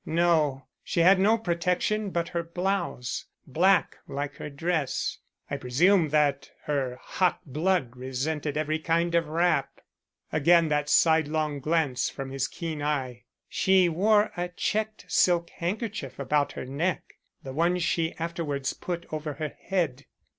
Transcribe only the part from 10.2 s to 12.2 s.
Again that sidelong glance